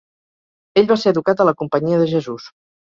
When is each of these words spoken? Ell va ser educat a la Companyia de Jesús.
Ell 0.83 0.89
va 0.93 0.97
ser 1.03 1.13
educat 1.15 1.45
a 1.45 1.49
la 1.51 1.57
Companyia 1.63 2.03
de 2.05 2.11
Jesús. 2.17 2.53